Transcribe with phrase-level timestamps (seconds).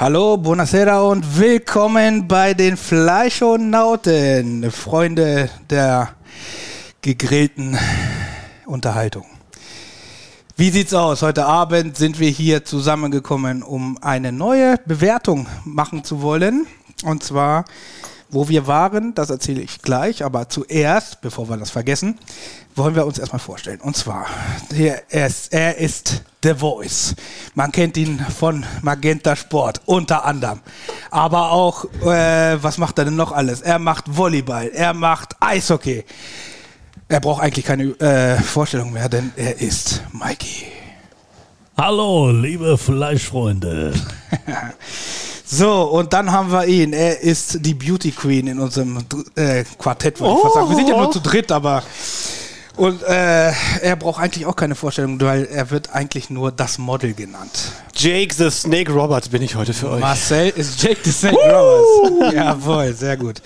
[0.00, 6.10] Hallo, buonasera und willkommen bei den Fleischonauten, Freunde der
[7.02, 7.76] gegrillten
[8.64, 9.24] Unterhaltung.
[10.56, 11.22] Wie sieht's aus?
[11.22, 16.68] Heute Abend sind wir hier zusammengekommen, um eine neue Bewertung machen zu wollen.
[17.02, 17.64] Und zwar,
[18.30, 22.18] wo wir waren, das erzähle ich gleich, aber zuerst, bevor wir das vergessen,
[22.74, 23.80] wollen wir uns erstmal vorstellen.
[23.80, 24.26] Und zwar,
[24.70, 27.14] er, ist, er ist The Voice.
[27.54, 30.60] Man kennt ihn von Magenta Sport, unter anderem.
[31.10, 33.62] Aber auch, äh, was macht er denn noch alles?
[33.62, 36.04] Er macht Volleyball, er macht Eishockey.
[37.08, 40.66] Er braucht eigentlich keine äh, Vorstellung mehr, denn er ist Mikey.
[41.76, 43.94] Hallo, liebe Fleischfreunde.
[45.50, 46.92] So, und dann haben wir ihn.
[46.92, 48.98] Er ist die Beauty Queen in unserem
[49.34, 50.68] äh, Quartett, würde ich fast sagen.
[50.68, 51.82] Wir sind ja nur zu dritt, aber.
[52.76, 57.14] Und äh, er braucht eigentlich auch keine Vorstellung, weil er wird eigentlich nur das Model
[57.14, 57.72] genannt.
[57.98, 60.00] Jake the Snake Roberts bin ich heute für euch.
[60.00, 62.32] Marcel ist Jake the Snake Roberts.
[62.32, 63.42] Jawohl, sehr gut.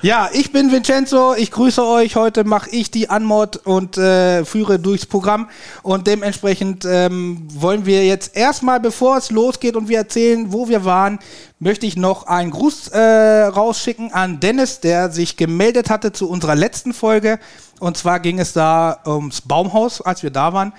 [0.00, 2.16] Ja, ich bin Vincenzo, ich grüße euch.
[2.16, 5.50] Heute mache ich die Anmod und äh, führe durchs Programm.
[5.82, 10.86] Und dementsprechend ähm, wollen wir jetzt erstmal, bevor es losgeht und wir erzählen, wo wir
[10.86, 11.18] waren,
[11.58, 16.54] möchte ich noch einen Gruß äh, rausschicken an Dennis, der sich gemeldet hatte zu unserer
[16.54, 17.38] letzten Folge.
[17.78, 20.72] Und zwar ging es da ums Baumhaus, als wir da waren.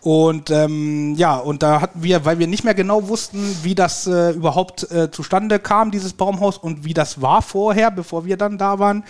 [0.00, 4.06] Und ähm, ja, und da hatten wir, weil wir nicht mehr genau wussten, wie das
[4.06, 8.58] äh, überhaupt äh, zustande kam, dieses Baumhaus und wie das war vorher, bevor wir dann
[8.58, 9.02] da waren.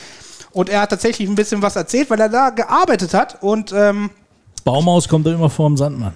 [0.53, 3.43] Und er hat tatsächlich ein bisschen was erzählt, weil er da gearbeitet hat.
[3.43, 4.10] Und ähm,
[4.65, 6.15] Baumhaus kommt da immer vor dem Sandmann.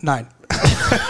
[0.00, 0.26] nein.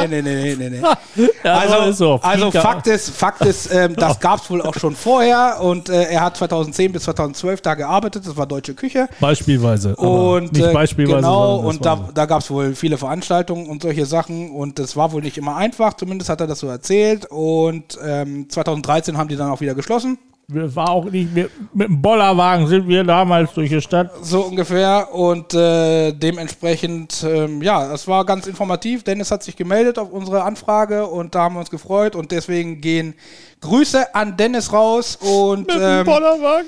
[0.00, 0.80] nee, nee, nee, nee, nee,
[1.16, 1.28] nee.
[1.42, 2.20] Also, so.
[2.22, 2.50] also.
[2.50, 6.22] Fakt ist, Fakt ist ähm, das gab es wohl auch schon vorher und äh, er
[6.22, 9.08] hat 2010 bis 2012 da gearbeitet, das war deutsche Küche.
[9.20, 9.94] Beispielweise.
[9.98, 11.16] aber Und nicht äh, beispielweise.
[11.16, 15.12] genau, und da, da gab es wohl viele Veranstaltungen und solche Sachen und das war
[15.12, 19.36] wohl nicht immer einfach, zumindest hat er das so erzählt und ähm, 2013 haben die
[19.36, 20.18] dann auch wieder geschlossen,
[20.50, 24.10] Wir war auch nicht, wir, mit dem Bollerwagen sind wir damals durch die Stadt.
[24.22, 29.98] so ungefähr und äh, dementsprechend, ähm, ja, es war ganz informativ, Dennis hat sich gemeldet
[29.98, 33.12] auf unsere Anfrage und da haben wir uns gefreut und deswegen gehen
[33.60, 36.66] Grüße an Dennis raus und ähm, Bollerwagen?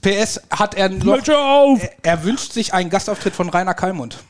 [0.00, 1.82] PS hat er noch, auf!
[1.82, 4.22] er, er wünscht sich einen Gastauftritt von Rainer Kallmund.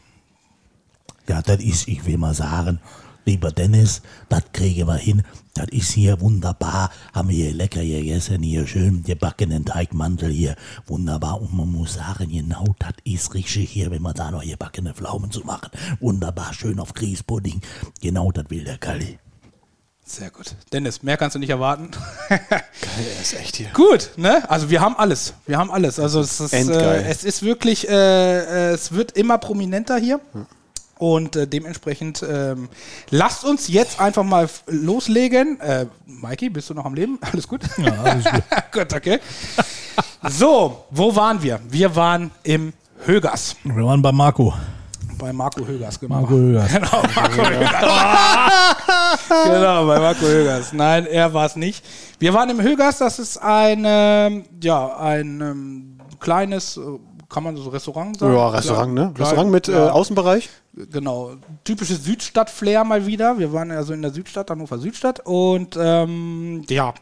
[1.29, 2.81] Ja, das ist, ich will mal sagen,
[3.29, 4.01] lieber Dennis,
[4.31, 5.23] das kriegen wir hin.
[5.53, 6.91] Das ist hier wunderbar.
[7.13, 10.57] Haben wir hier lecker gegessen, hier schön gebackenen Teigmantel hier.
[10.87, 11.41] Wunderbar.
[11.43, 15.31] Und man muss sagen, genau das ist richtig hier, wenn man da noch gebackene Pflaumen
[15.31, 15.71] zu machen.
[16.01, 17.61] Wunderbar, schön auf Grießpudding.
[18.01, 19.19] Genau das will der Kalli.
[20.07, 20.55] Sehr gut.
[20.73, 21.91] Dennis, mehr kannst du nicht erwarten.
[22.31, 23.69] Geil, er ist echt hier.
[23.75, 24.49] Gut, ne?
[24.49, 25.35] Also wir haben alles.
[25.45, 26.01] Wir haben alles.
[26.01, 30.19] Also es ist, äh, es ist wirklich, äh, äh, es wird immer prominenter hier.
[30.99, 32.69] Und äh, dementsprechend ähm,
[33.11, 35.61] lasst uns jetzt einfach mal loslegen.
[35.61, 37.19] Äh, Mikey, bist du noch am Leben?
[37.33, 37.61] Alles gut?
[37.79, 38.43] Ja, alles gut.
[38.73, 39.21] gut, okay.
[40.29, 41.61] So, wo waren wir?
[41.69, 42.73] Wir waren im
[43.05, 43.57] Högers.
[43.63, 44.53] Wir waren bei Marco.
[45.19, 46.21] Bei Marco Högers, genau.
[46.21, 46.71] Marco Högers.
[46.73, 47.71] Genau, Marco Högers.
[49.45, 50.73] genau, bei Marco Högers.
[50.73, 51.85] Nein, er war es nicht.
[52.19, 56.81] Wir waren im Högers, das ist ein, ähm, ja, ein ähm, kleines, äh,
[57.29, 58.35] kann man so Restaurant sagen?
[58.35, 59.13] Ja, Restaurant, ne?
[59.15, 60.49] klein- Restaurant mit äh, ja, Außenbereich.
[60.91, 61.33] Genau,
[61.65, 63.39] typisches Südstadt-Flair mal wieder.
[63.39, 65.21] Wir waren also in der Südstadt, Hannover Südstadt.
[65.25, 66.95] Und ähm, ja,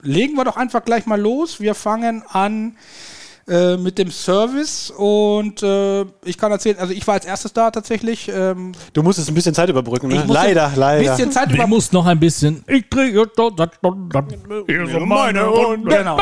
[0.00, 1.60] legen wir doch einfach gleich mal los.
[1.60, 2.76] Wir fangen an
[3.48, 7.70] äh, mit dem Service und äh, ich kann erzählen, also ich war als erstes da
[7.70, 8.28] tatsächlich.
[8.28, 10.14] Ähm, Du musstest ein bisschen Zeit überbrücken, ne?
[10.16, 11.10] ich musste Leider, ein leider.
[11.10, 12.64] Bisschen Zeit Du über musst noch ein bisschen.
[12.66, 13.26] Ich kriege
[15.06, 15.90] meine Runde.
[15.90, 16.18] Genau.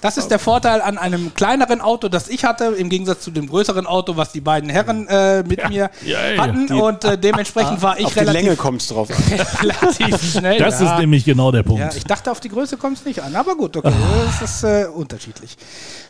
[0.00, 3.48] Das ist der Vorteil an einem kleineren Auto, das ich hatte, im Gegensatz zu dem
[3.48, 6.42] größeren Auto, was die beiden Herren äh, mit mir Ja, ja.
[6.42, 6.70] hatten.
[6.72, 9.40] und äh, dementsprechend war ich Auf die Länge relativ, kommt es drauf an.
[9.62, 10.58] relativ schnell.
[10.58, 10.92] Das ja.
[10.92, 11.80] ist nämlich genau der Punkt.
[11.80, 13.34] Ja, ich dachte, auf die Größe kommt es nicht an.
[13.34, 13.92] Aber gut, okay,
[14.40, 15.39] das ist äh, unterschiedlich.
[15.40, 15.56] Tatsächlich.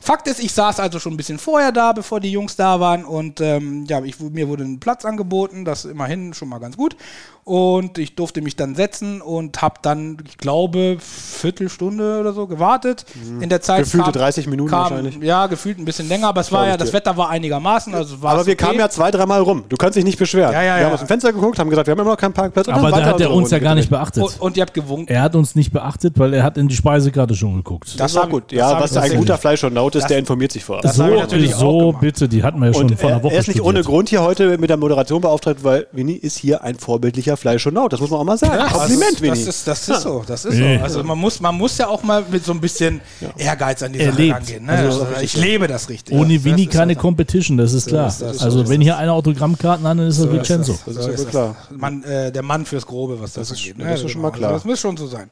[0.01, 3.05] Fakt ist, ich saß also schon ein bisschen vorher da, bevor die Jungs da waren
[3.05, 6.97] und ähm, ja, ich, mir wurde ein Platz angeboten, das immerhin schon mal ganz gut.
[7.45, 13.05] Und ich durfte mich dann setzen und habe dann, ich glaube, Viertelstunde oder so gewartet.
[13.41, 13.83] In der Zeit Mhm.
[13.85, 15.17] Gefühlte 30 Minuten kam, wahrscheinlich.
[15.23, 16.95] Ja, gefühlt ein bisschen länger, aber es war ja, das dir.
[16.97, 18.65] Wetter war einigermaßen, also war Aber wir okay.
[18.67, 19.65] kamen ja zwei, dreimal rum.
[19.69, 20.53] Du kannst dich nicht beschweren.
[20.53, 20.87] Ja, ja, wir ja.
[20.87, 22.69] haben aus dem Fenster geguckt, haben gesagt, wir haben immer noch keinen Parkplatz.
[22.69, 24.23] und Aber dann da hat er uns ja gar nicht beachtet.
[24.23, 25.09] und, und ihr habt gewunken.
[25.13, 27.99] Er hat uns nicht beachtet, weil er hat in die Speisekarte schon geguckt.
[27.99, 28.45] Das war hab ich- gut.
[28.53, 30.83] das Ja, was ein guter Fleischernaut ist, Das- der informiert sich vorab.
[30.83, 33.35] das so, natürlich so bitte, die hatten wir ja schon Und vor einer er, Woche
[33.35, 33.81] er ist nicht ohne.
[33.83, 37.93] Grund hier heute mit der Moderation beauftragt, weil Winnie ist hier ein vorbildlicher Fleischernaut.
[37.93, 38.67] Das muss man auch mal sagen.
[38.73, 39.31] Kompliment, das, Winnie.
[39.31, 40.65] das ist, das ist so, das ist so.
[40.83, 43.01] Also man muss, man muss ja auch mal mit so ein bisschen
[43.37, 44.35] Ehrgeiz an die Sache lebt.
[44.37, 44.65] rangehen.
[44.67, 44.73] Ne?
[44.73, 46.15] Also, Also, ich lebe das richtig.
[46.15, 47.01] Ohne Das Winnie ist keine so.
[47.01, 48.09] Competition, das ist klar.
[48.09, 48.85] ist das, so also ist wenn das.
[48.85, 50.79] hier einer Autogrammkarten hat, dann ist das So ist Vincenzo.
[50.87, 50.97] das.
[50.97, 51.57] ist So ja ist klar.
[51.69, 51.79] das.
[51.79, 53.75] Man, äh, der Mann fürs Grobe, was das, ist- angeht.
[53.79, 54.07] das ne?
[54.07, 54.51] ist schon mal klar.
[54.51, 55.31] Also das muss schon so sein.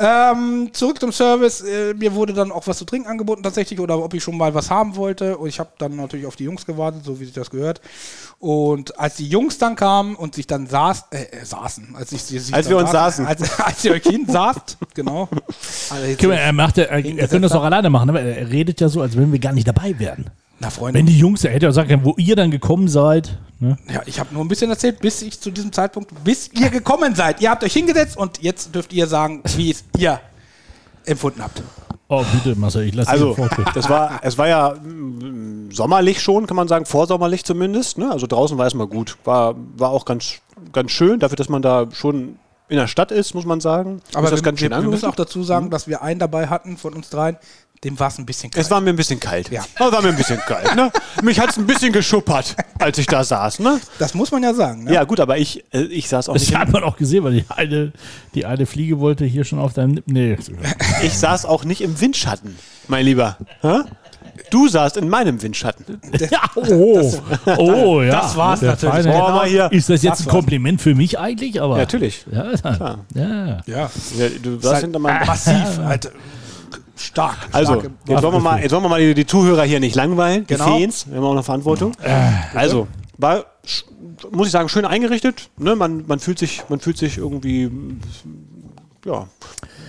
[0.00, 1.60] Ähm, zurück zum Service.
[1.60, 4.54] Äh, mir wurde dann auch was zu trinken angeboten tatsächlich oder ob ich schon mal
[4.54, 5.36] was haben wollte.
[5.36, 7.80] Und ich habe dann natürlich auf die Jungs gewartet, so wie sich das gehört.
[8.38, 12.22] Und als die Jungs dann kamen und sich dann saß, äh, äh, saßen, als ich
[12.22, 13.26] sie sich Als wir uns saßen.
[13.26, 15.28] als, als ihr euch hinsaßt, genau.
[15.90, 19.02] Also er, macht, er, er könnte das auch alleine machen, aber er redet ja so,
[19.02, 20.30] als wenn wir gar nicht dabei wären.
[20.60, 23.38] Na Freunde, Wenn die Jungs, er hätte ja sagen können, wo ihr dann gekommen seid.
[23.60, 23.76] Ne?
[23.92, 27.14] Ja, ich habe nur ein bisschen erzählt, bis ich zu diesem Zeitpunkt, bis ihr gekommen
[27.14, 27.40] seid.
[27.40, 30.20] Ihr habt euch hingesetzt und jetzt dürft ihr sagen, wie es ihr
[31.04, 31.62] empfunden habt.
[32.10, 33.36] Oh, bitte, Marcel, ich lasse Also,
[33.74, 37.98] das war, es war ja mm, sommerlich schon, kann man sagen, vorsommerlich zumindest.
[37.98, 38.10] Ne?
[38.10, 39.18] Also draußen war es mal gut.
[39.24, 40.40] War, war auch ganz,
[40.78, 42.38] ganz schön, dafür, dass man da schon
[42.68, 44.00] in der Stadt ist, muss man sagen.
[44.14, 46.20] Aber ist das wir, ganz schön wir, wir müssen auch dazu sagen, dass wir einen
[46.20, 47.36] dabei hatten von uns dreien,
[47.84, 48.64] dem war es ein bisschen kalt.
[48.64, 49.50] Es war mir ein bisschen kalt.
[49.50, 49.64] Ja.
[49.74, 50.74] Es war mir ein bisschen kalt.
[50.76, 50.90] Ne?
[51.22, 53.60] Mich hat es ein bisschen geschuppert, als ich da saß.
[53.60, 53.80] Ne?
[53.98, 54.84] das muss man ja sagen.
[54.84, 54.92] Ne?
[54.94, 56.56] Ja, gut, aber ich, äh, ich saß auch Das nicht.
[56.56, 57.92] hat man auch gesehen, weil die eine,
[58.34, 60.02] die eine Fliege wollte hier schon auf deinem.
[60.06, 60.36] Nee.
[61.02, 62.56] Ich saß auch nicht im Windschatten,
[62.88, 63.38] mein Lieber.
[63.62, 63.80] Hä?
[64.50, 66.00] Du saßt in meinem Windschatten.
[66.30, 67.12] Ja, oh,
[67.56, 68.20] oh, ja.
[68.20, 69.06] das war's Der natürlich.
[69.06, 69.70] Oh, mal hier.
[69.72, 70.34] Ist das jetzt Das ein war's.
[70.34, 71.60] Kompliment für mich eigentlich?
[71.60, 72.24] Aber Ja, natürlich.
[72.30, 72.98] Ja, ja.
[73.14, 73.60] ja.
[73.66, 73.90] Ja.
[74.16, 75.26] Ja, du saßt hinter meinem.
[75.26, 76.10] massiv, halt,
[76.96, 77.36] stark.
[77.52, 79.96] Also, starke jetzt wollen wir mal, jetzt wollen wir mal die, die Zuhörer hier nicht
[79.96, 80.46] langweilen.
[80.46, 80.76] Genau.
[80.76, 81.92] Die Fans, wir haben auch noch Verantwortung.
[82.54, 83.44] Also, war,
[84.30, 85.50] muss ich sagen, schön eingerichtet.
[85.58, 85.76] Ne?
[85.76, 87.70] Man, man, fühlt sich, man fühlt sich irgendwie
[89.04, 89.26] ja,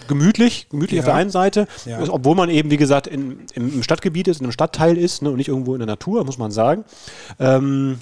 [0.10, 1.04] gemütlich, gemütlich Ja.
[1.04, 2.00] auf der einen Seite, Ja.
[2.10, 5.30] Obwohl man eben, wie gesagt, in, im, Stadtgebiet ist, in einem Stadtteil ist ne?
[5.32, 6.84] und nicht irgendwo in der Natur, muss man sagen.
[7.40, 8.00] Ähm,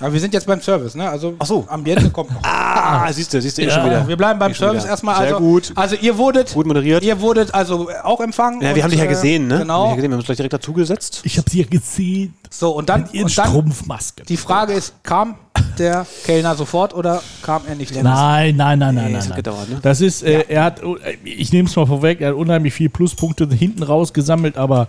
[0.00, 1.08] Aber wir sind jetzt beim Service, ne?
[1.08, 1.64] Also Ach so.
[1.68, 2.40] Ambiente kommt noch.
[2.44, 3.72] ah, siehst du, siehst du, eh Ja.
[3.74, 4.06] schon wieder.
[4.08, 5.16] Wir bleiben beim eh Service erstmal.
[5.16, 5.72] Sehr Also, gut.
[5.74, 7.02] also ihr wurdet, Gut moderiert.
[7.04, 8.60] ihr wurdet also auch empfangen.
[8.62, 9.48] Ja, wir und, haben dich ja äh, gesehen, ne?
[9.48, 9.84] Wir haben, dich Genau.
[9.88, 10.10] ja gesehen.
[10.10, 11.20] wir haben uns gleich direkt dazugesetzt.
[11.24, 12.34] Ich habe sie ja gesehen.
[12.50, 14.26] So, und dann, In ihren und dann Strumpfmasken.
[14.26, 15.36] die Frage ist, kam
[15.78, 17.94] der Kellner sofort oder kam er nicht?
[17.94, 19.20] Nein, nein, nein, nein, Nee, nein.
[19.20, 19.36] hat nein.
[19.36, 19.78] gedauert, ne?
[19.82, 20.80] Das ist, äh, er hat,
[21.24, 24.88] ich nehme es mal vorweg, er hat unheimlich viel Pluspunkte hinten raus gesammelt, aber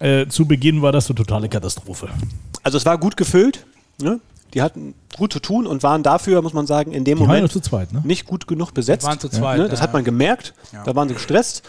[0.00, 2.08] äh, zu Beginn war das eine totale Katastrophe.
[2.62, 3.66] Also es war gut gefüllt.
[4.00, 4.20] Ne?
[4.54, 7.30] Die hatten gut zu tun und waren dafür, muss man sagen, in dem Die waren
[7.30, 8.00] ja Moment zu zweit, ne?
[8.04, 9.06] nicht gut genug besetzt.
[9.06, 9.68] waren zu zweit, Ne?
[9.68, 9.94] Das ja, hat ja.
[9.94, 10.54] man gemerkt.
[10.84, 11.62] Da waren sie gestresst.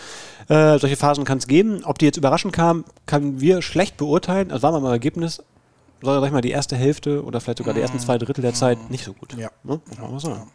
[0.50, 1.82] Äh, solche Phasen kann es geben.
[1.84, 4.52] Ob die jetzt überraschend kamen, können wir schlecht beurteilen.
[4.52, 5.42] Also war mal im Ergebnis,
[6.02, 8.90] sag ich mal, die erste Hälfte oder vielleicht sogar die ersten zwei Drittel der Zeit
[8.90, 9.36] nicht so gut.
[9.38, 9.50] Ja.
[9.64, 9.80] Ne?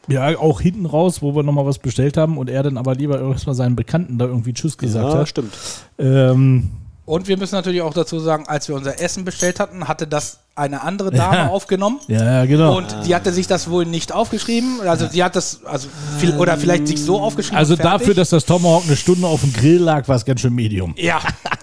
[0.08, 3.20] Ja, auch hinten raus, wo wir nochmal was bestellt haben und er dann aber lieber
[3.20, 5.28] erstmal seinen Bekannten da irgendwie Tschüss gesagt Ja, hat.
[5.28, 5.52] stimmt.
[5.98, 6.70] Ähm,
[7.04, 10.40] Und wir müssen natürlich auch dazu sagen, als wir unser Essen bestellt hatten, hatte das
[10.54, 11.48] eine andere Dame Ja.
[11.48, 12.00] aufgenommen.
[12.08, 12.76] ja, genau.
[12.76, 14.80] Und die hatte sich das wohl nicht aufgeschrieben.
[14.82, 15.88] Also sie hat das, also
[16.18, 17.56] viel, oder vielleicht sich so aufgeschrieben.
[17.58, 17.92] also fertig.
[18.00, 20.94] dafür, dass das Tomahawk eine Stunde auf dem Grill lag, war es ganz schön Medium.
[20.98, 21.20] Ja,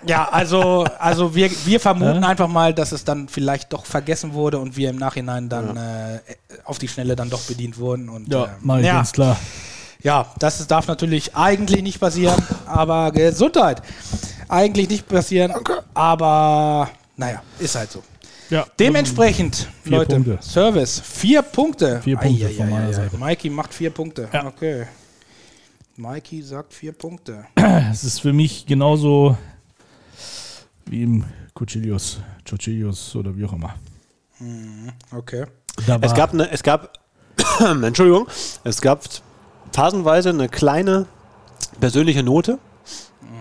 [0.08, 4.58] ja, also, also wir, wir vermuten einfach mal, dass es dann vielleicht doch vergessen wurde
[4.60, 6.19] und wir im Nachhinein dann äh,
[6.65, 8.10] auf die Schnelle dann doch bedient wurden.
[8.10, 9.38] Und, Ja, äh, mal ja, ganz klar.
[10.01, 13.81] ja, das darf natürlich eigentlich nicht passieren, aber Gesundheit.
[14.48, 15.53] Eigentlich nicht passieren,
[15.93, 18.01] aber naja, ist halt so.
[18.50, 18.65] Ja.
[18.79, 20.39] Dementsprechend, Vier Leute, Punkte.
[20.41, 22.01] Service, vier Punkte.
[22.01, 22.58] Vier Punkte Eieieiei.
[22.58, 23.18] von meiner Seite.
[23.18, 24.27] Mikey macht vier Punkte.
[24.34, 24.48] Ja.
[24.48, 24.88] Okay.
[25.98, 27.46] Mikey sagt vier Punkte.
[27.91, 29.38] Es ist für mich genauso
[30.86, 33.75] wie im Cuchillos, Cuchillos oder wie auch immer.
[35.12, 35.46] Okay.
[35.86, 36.98] Da Es gab eine, es gab,
[37.84, 38.27] Entschuldigung,
[38.63, 39.03] es gab
[39.74, 41.06] phasenweise eine kleine
[41.79, 42.60] persönliche Note,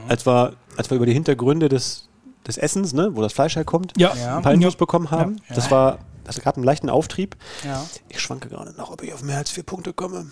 [0.09, 2.08] als, wir, als wir über die Hintergründe des,
[2.49, 4.39] des Essens, ne, wo das Fleisch herkommt, ja, Ja.
[4.39, 5.37] ein paar Infos bekommen haben.
[5.49, 5.55] Ja.
[5.55, 7.37] Das war, das gab einen leichten Auftrieb.
[7.65, 7.85] Ja.
[8.09, 10.27] Ich schwanke gerade noch, ob ich auf mehr als vier Punkte komme.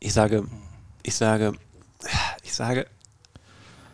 [0.00, 0.44] Ich sage,
[1.02, 1.52] ich sage,
[2.42, 2.86] ich sage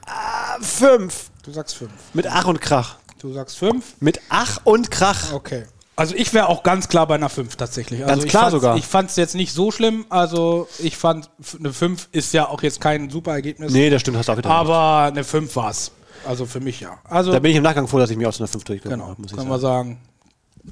[0.07, 1.31] ah, fünf.
[1.45, 1.93] Du sagst fünf.
[2.13, 2.97] Mit Ach und Krach.
[3.21, 3.95] Du sagst fünf.
[4.01, 5.33] Mit Ach und Krach.
[5.33, 5.67] Okay.
[5.97, 8.01] Also ich wäre auch ganz klar bei einer 5 tatsächlich.
[8.01, 8.77] Also Ganz ich klar fand's- sogar.
[8.79, 10.07] Ich fand es jetzt nicht so schlimm.
[10.09, 13.71] Also ich fand, eine 5 ist ja auch jetzt kein super Ergebnis.
[13.71, 14.59] Nee, das stimmt, hast du auch wieder recht.
[14.61, 15.93] aber eine 5 war es.
[16.27, 16.99] Also für mich ja.
[17.05, 19.11] Also Da bin ich im Nachgang froh, dass ich mich aus einer 5 durchgekommen genau,
[19.11, 19.63] habe, muss ich können sagen.
[19.63, 19.99] wir sagen.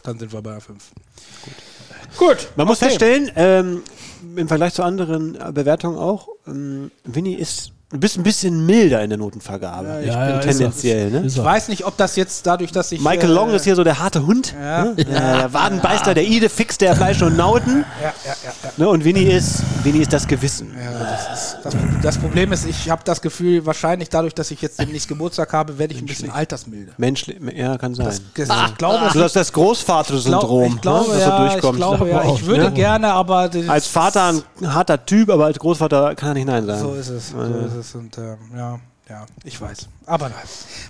[0.03, 0.85] Dann sind wir bei einer 5.
[2.17, 2.49] Gut.
[2.57, 3.83] Man muss feststellen, ähm,
[4.37, 9.09] im Vergleich zu anderen Bewertungen auch, ähm, Winnie ist ein bisschen, ein bisschen milder in
[9.09, 10.01] der Notenvergabe.
[10.03, 10.51] ich Ja, ja, ist er.
[10.53, 11.23] tendenziell, ne?
[11.27, 13.01] Ich weiß nicht, ob das jetzt dadurch, dass ich.
[13.01, 14.55] Michael äh, Long ist hier so der harte Hund.
[14.61, 14.85] Ja.
[14.85, 14.95] Ne?
[14.97, 17.87] Der Wadenbeißer, der Idefix der Fleisch und Nauten.
[18.03, 18.71] Ja, ja, ja, ja.
[18.77, 18.89] Ne?
[18.91, 20.75] Und Winnie ist, Winnie ist das Gewissen.
[20.79, 24.61] Ja, das, ist, das, das Problem ist, ich habe das Gefühl, wahrscheinlich dadurch, dass ich
[24.61, 26.93] jetzt demnächst Geburtstag habe, werde ich ein bisschen altersmilde.
[26.99, 28.07] Menschlich, ja, kann sein.
[28.07, 28.21] Das,
[28.69, 31.15] ich glaube, du hast das Großvater-Syndrom, ich glaube, ne?
[31.17, 31.77] das ja, so ich durchkommt.
[31.79, 36.15] glaube, ja, ich würde gerne, aber das- Als Vater ein harter Typ, aber als Großvater
[36.17, 36.81] kann er nicht Nein sagen.
[36.83, 39.89] so ist es, so ist es und ähm, ja, ja, ich weiß.
[40.05, 40.39] Aber nein.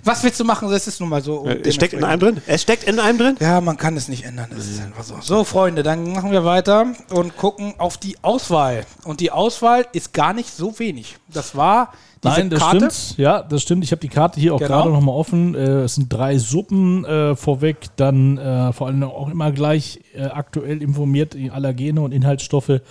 [0.03, 0.69] Was willst du machen?
[0.69, 1.47] Das ist nun mal so.
[1.47, 2.41] Äh, es steckt in einem drin?
[2.47, 3.37] Es steckt in einem drin?
[3.39, 4.49] Ja, man kann es nicht ändern.
[4.53, 5.21] Das ist einfach so.
[5.21, 8.85] So, Freunde, dann machen wir weiter und gucken auf die Auswahl.
[9.05, 11.17] Und die Auswahl ist gar nicht so wenig.
[11.29, 11.93] Das war
[12.23, 12.77] Nein, das Karte.
[12.91, 13.17] stimmt.
[13.17, 13.83] Ja, das stimmt.
[13.83, 14.69] Ich habe die Karte hier auch Genau.
[14.69, 15.55] gerade nochmal offen.
[15.55, 20.23] Äh, es sind drei Suppen äh, vorweg, dann äh, vor allem auch immer gleich äh,
[20.23, 22.81] aktuell informiert, die Allergene und Inhaltsstoffe.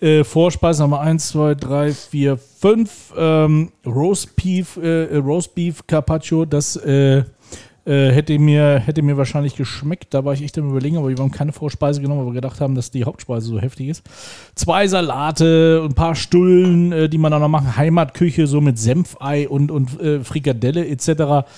[0.00, 3.14] Äh, Vorspeise Nummer 1, 2, 3, 4, 5.
[3.16, 6.76] Ähm, Roast Beef, äh, Roast Beef Carpaccio, das
[7.86, 10.12] äh, äh, hätte, mir, hätte mir wahrscheinlich geschmeckt.
[10.12, 12.60] Da war ich echt am überlegen, aber wir haben keine Vorspeise genommen, weil wir gedacht
[12.60, 14.02] haben, dass die Hauptspeise so heftig ist.
[14.54, 17.76] Zwei Salate, ein paar Stullen, äh, die man dann noch machen.
[17.76, 21.48] Heimatküche, so mit Senfei und, und äh, Frikadelle etc.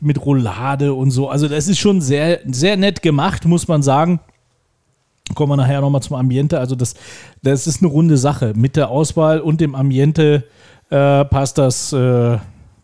[0.00, 1.28] Mit Roulade und so.
[1.28, 4.20] Also das ist schon sehr, sehr nett gemacht, muss man sagen.
[5.34, 6.58] Kommen wir nachher nochmal zum Ambiente.
[6.58, 6.94] Also das,
[7.42, 8.52] das ist eine runde Sache.
[8.56, 10.44] Mit der Auswahl und dem Ambiente
[10.90, 11.94] äh, passt das.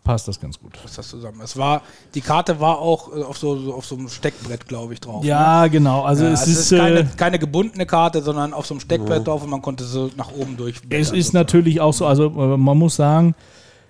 [0.05, 0.77] Passt das ganz gut.
[0.85, 1.41] Ist das zusammen.
[1.43, 1.81] Es war,
[2.13, 5.23] die Karte war auch äh, auf so, so auf so einem Steckbrett, glaube ich, drauf.
[5.23, 5.29] ne?
[5.29, 6.03] Ja, genau.
[6.03, 8.81] Also Ja, es, es ist, ist keine, äh, keine gebundene Karte, sondern auf so einem
[8.81, 10.79] Steckbrett drauf und man konnte so nach oben durch.
[10.91, 13.33] es ist natürlich auch so, also äh, man muss sagen,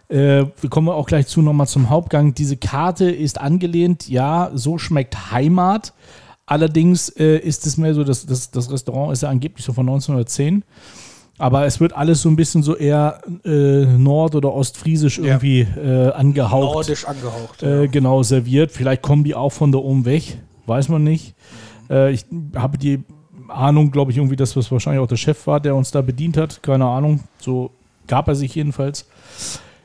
[0.08, 2.34] äh, wir kommen auch gleich zu nochmal zum Hauptgang.
[2.34, 5.94] Diese Karte ist angelehnt, ja, so schmeckt Heimat.
[6.46, 9.86] Allerdings äh, ist es mehr so, dass das, das Restaurant ist ja angeblich so von
[9.90, 10.64] 1910.
[11.38, 13.50] Aber es wird alles so ein bisschen so eher äh,
[13.86, 15.26] nord- oder ostfriesisch Ja.
[15.26, 16.74] irgendwie äh, angehaucht.
[16.76, 17.62] nordisch angehaucht.
[17.64, 18.72] äh, genau serviert.
[18.72, 21.36] Vielleicht kommen die auch von da oben weg, weiß man nicht.
[21.90, 22.26] Äh, ich
[22.56, 23.04] habe die
[23.50, 26.38] Ahnung, glaube ich, irgendwie, dass das wahrscheinlich auch der Chef war, der uns da bedient
[26.38, 26.64] hat.
[26.64, 27.20] Keine Ahnung.
[27.40, 27.72] So
[28.08, 29.06] gab er sich jedenfalls.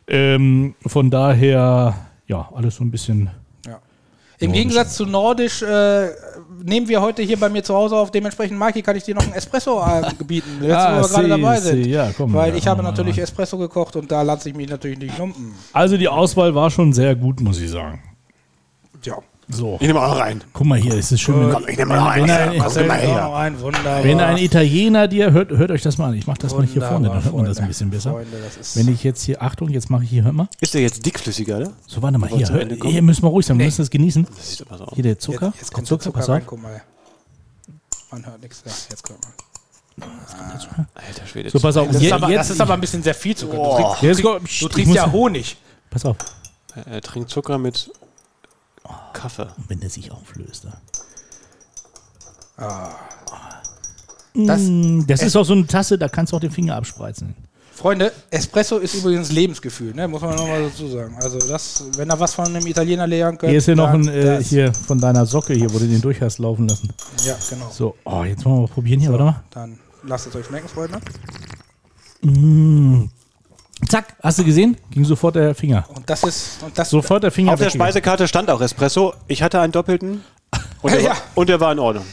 [0.06, 1.94] Ähm, von daher,
[2.26, 3.30] ja, alles so ein bisschen.
[4.38, 6.08] Im Gegensatz zu nordisch äh,
[6.64, 8.10] nehmen wir heute hier bei mir zu Hause auf.
[8.10, 11.28] Dementsprechend, Maki, kann ich dir noch ein Espresso äh, gebieten, jetzt, Ah, wo wir gerade
[11.28, 11.86] dabei see, sind.
[11.86, 13.18] ja, komm, Weil ja, ich habe komm mal natürlich.
[13.18, 15.54] Espresso gekocht und da lasse ich mich natürlich nicht lumpen.
[15.72, 18.02] Also die Auswahl war schon sehr gut, muss ich sagen.
[19.04, 19.18] Ja.
[19.52, 20.42] So, Ich nehme auch noch rein.
[20.52, 21.52] guck mal hier, es ist schön.
[21.52, 22.50] Wenn, Ich nehme noch wenn, rein.
[22.60, 23.20] ein, mal her.
[23.24, 24.04] komm rein, wunderbar.
[24.04, 26.14] wenn ein Italiener dir, hört, hört euch das mal an.
[26.14, 28.12] Ich mache das mal hier vorne, dann hört man das ein bisschen besser.
[28.12, 28.36] Freunde,
[28.74, 30.48] Wenn ich jetzt hier, Achtung, jetzt mache ich hier, hört mal.
[30.60, 31.72] Ist der jetzt dickflüssiger, oder?
[31.86, 32.92] So, warte mal, hier, zum hör, Ende kommen?
[32.92, 34.26] hier müssen wir ruhig sein, wir müssen das genießen.
[34.36, 34.94] Das sieht aber so aus.
[34.94, 36.46] Hier der Zucker, jetzt, jetzt kommt Zucker, der Zucker pass rein, auf.
[36.46, 36.82] guck mal.
[38.12, 38.62] Man hört nichts.
[38.90, 39.32] Jetzt kommt man.
[40.94, 41.50] Alter Schwede.
[41.50, 41.88] So, pass auf.
[41.88, 43.56] Das, ist aber, jetzt, das ist aber ein bisschen sehr viel Zucker.
[43.56, 45.56] Du trinkst, Jetzt kommt- du trinkst ja Honig.
[45.90, 46.16] Pass auf.
[46.86, 47.90] Er trinkt Zucker mit
[49.12, 49.48] Kaffee.
[49.68, 50.64] Wenn er sich auflöst.
[50.64, 50.72] ne?
[54.34, 57.34] Das, Mm, Das ist auch so eine Tasse, da kannst du auch den Finger abspreizen.
[57.72, 60.06] Freunde, Espresso ist übrigens Lebensgefühl, ne?
[60.06, 61.16] muss man nochmal dazu sagen.
[61.20, 63.50] Also, das, wenn ihr was von einem Italiener lernen könnt.
[63.50, 66.20] Hier ist hier noch ein, äh, hier von deiner Socke hier, wo du den durch
[66.20, 66.92] hast laufen lassen.
[67.24, 67.70] Ja, genau.
[67.72, 69.42] So, oh, jetzt wollen wir mal probieren hier, warte mal.
[69.50, 71.00] Dann lasst es euch schmecken, Freunde.
[73.88, 74.76] Zack, hast du gesehen?
[74.90, 75.84] Ging sofort der Finger.
[75.94, 76.62] Und das ist.
[76.62, 77.70] Und das, Sofort der Finger Auf der.
[77.70, 79.14] Speisekarte stand auch Espresso.
[79.26, 80.22] Ich hatte einen doppelten.
[80.82, 81.10] Und der, Ja.
[81.10, 82.04] war, und der war in Ordnung.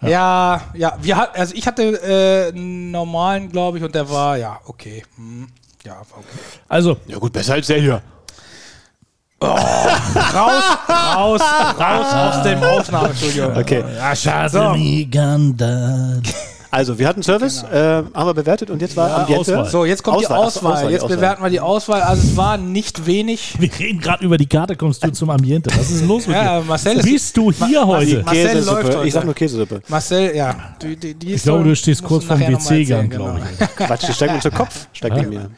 [0.00, 4.36] Ja, ja, wir hat, also ich hatte äh, einen normalen, glaube ich, und der war,
[4.36, 5.02] ja, okay.
[5.16, 5.48] Hm,
[5.84, 6.38] ja, war okay.
[6.68, 8.02] Also, Ja gut, besser als der hier.
[9.44, 11.40] Raus, raus,
[11.78, 13.48] raus aus dem Aufnahmestudio.
[13.58, 13.84] Okay.
[13.94, 14.48] ja, schade.
[14.50, 14.74] So.
[16.74, 19.40] Also, wir hatten Service, äh, haben wir bewertet und jetzt war Ja, Ambiente.
[19.58, 19.70] Auswahl.
[19.70, 20.72] So, jetzt kommt Auswahl, die Auswahl.
[20.72, 21.16] Auswahl, Jetzt Auswahl.
[21.16, 22.02] bewerten wir die Auswahl.
[22.02, 23.54] Also es war nicht wenig.
[23.60, 25.70] Wir reden gerade über die Karte, kommst du zum Ambiente.
[25.78, 26.64] Was ist los mit Ja, dir?
[26.66, 28.22] Marcel ist- Bist du hier heute?
[28.24, 28.96] Marcel läuft Käsesuppe.
[28.98, 29.06] heute.
[29.08, 29.82] Ich sag nur Käsesuppe.
[29.88, 30.54] Marcel, ja.
[30.82, 33.24] Die, die, die Ich glaube, du stehst kurz vorm WC-Gang, genau.
[33.24, 33.76] glaube ich.
[33.76, 34.88] Quatsch, die steigt mir zu Kopf.
[34.92, 35.50] Steigt in mir.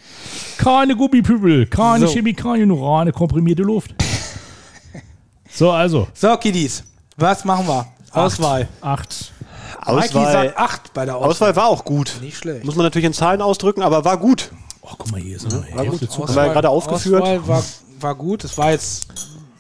[0.59, 2.13] Keine Gummipübel, keine So.
[2.13, 3.95] Chemikalien, nur reine komprimierte Luft.
[5.51, 6.85] So, also, So, Kiddies,
[7.17, 7.87] was machen wir?
[8.13, 8.69] Auswahl.
[8.83, 9.33] acht.
[9.85, 11.31] Auswahl, sagt 8 bei der Auswahl.
[11.31, 12.19] Auswahl war auch gut.
[12.21, 12.65] Nicht schlecht.
[12.65, 14.51] Muss man natürlich in Zahlen ausdrücken, aber war gut.
[14.83, 16.09] Oh, guck mal, hier ist noch eine War Hälfte.
[16.09, 17.23] Haben wir ja gerade aufgeführt.
[17.23, 17.63] Auswahl war,
[18.01, 18.45] war gut.
[18.45, 19.07] Es war jetzt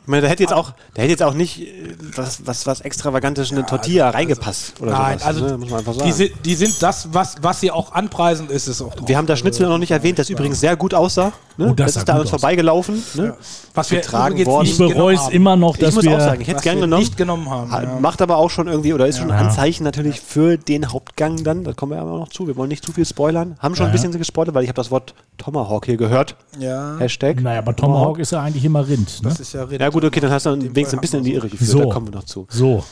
[0.02, 2.80] Ich meine, da hätte jetzt auch, da hätte jetzt auch nicht äh, was, was, was
[2.80, 4.80] Extravagantes in eine Tortilla reingepasst.
[4.80, 5.58] Oder Nein, sowas, also ne?
[5.58, 6.06] muss man einfach sagen.
[6.06, 9.08] die, sind, die sind das, was, was sie auch anpreisen, ist es auch drauf.
[9.08, 11.32] wir haben das Schnitzel noch nicht erwähnt, das übrigens sehr gut aussah.
[11.58, 11.68] Ne?
[11.70, 13.02] Oh, das das ist da an uns vorbeigelaufen.
[13.14, 13.34] Ne?
[13.74, 14.62] was wir getragen übrigens worden.
[14.66, 16.16] nicht Ich bereue es immer noch, Ich dass muss wir.
[16.16, 17.00] auch sagen, ich hätte es Was gern wir genommen.
[17.02, 17.70] nicht genommen haben.
[17.72, 18.00] Ha- ja.
[18.00, 19.46] Macht aber auch schon irgendwie, oder ist schon ein Ja.
[19.48, 21.64] Anzeichen natürlich für den Hauptgang dann.
[21.64, 22.46] Da kommen wir aber noch zu.
[22.46, 23.56] Wir wollen nicht zu viel spoilern.
[23.58, 26.36] Haben schon ein bisschen gespoilert, weil ich habe das Wort Tomahawk hier gehört.
[26.58, 27.40] Ja, Hashtag.
[27.42, 29.22] naja, aber Tomahawk ist ja eigentlich immer Rind.
[29.22, 29.28] Ne?
[29.28, 29.80] das ist ja Rind.
[29.80, 31.70] Ja gut, okay, dann hast du dann wenigstens ein bisschen in die Irre geführt.
[31.70, 31.78] So.
[31.84, 32.46] Da kommen wir noch zu.
[32.50, 32.82] So.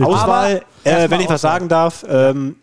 [0.00, 2.56] Auswahl, äh, wenn ich was sagen darf, ähm,